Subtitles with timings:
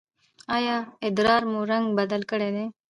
[0.55, 0.75] ایا
[1.07, 2.65] ادرار مو رنګ بدل کړی دی؟